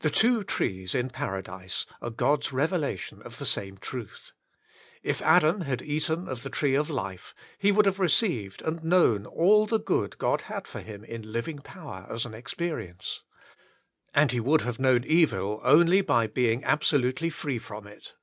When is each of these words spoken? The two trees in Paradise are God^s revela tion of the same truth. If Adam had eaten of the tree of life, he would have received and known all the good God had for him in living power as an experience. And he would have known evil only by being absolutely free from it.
The 0.00 0.10
two 0.10 0.42
trees 0.42 0.96
in 0.96 1.10
Paradise 1.10 1.86
are 2.02 2.10
God^s 2.10 2.48
revela 2.48 2.98
tion 2.98 3.22
of 3.22 3.38
the 3.38 3.46
same 3.46 3.78
truth. 3.78 4.32
If 5.04 5.22
Adam 5.22 5.60
had 5.60 5.80
eaten 5.80 6.26
of 6.28 6.42
the 6.42 6.50
tree 6.50 6.74
of 6.74 6.90
life, 6.90 7.36
he 7.56 7.70
would 7.70 7.86
have 7.86 8.00
received 8.00 8.62
and 8.62 8.82
known 8.82 9.26
all 9.26 9.64
the 9.64 9.78
good 9.78 10.18
God 10.18 10.40
had 10.50 10.66
for 10.66 10.80
him 10.80 11.04
in 11.04 11.30
living 11.30 11.58
power 11.60 12.04
as 12.10 12.24
an 12.26 12.34
experience. 12.34 13.22
And 14.12 14.32
he 14.32 14.40
would 14.40 14.62
have 14.62 14.80
known 14.80 15.04
evil 15.04 15.60
only 15.62 16.00
by 16.00 16.26
being 16.26 16.64
absolutely 16.64 17.30
free 17.30 17.60
from 17.60 17.86
it. 17.86 18.16